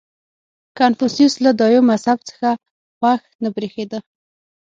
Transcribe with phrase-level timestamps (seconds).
[0.79, 2.49] •کنفوسیوس له دایو مذهب څخه
[2.97, 3.99] خوښ نه برېښېده.